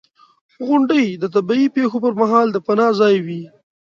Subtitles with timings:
[0.67, 3.43] •غونډۍ د طبعي پېښو پر مهال د پناه ځای وي.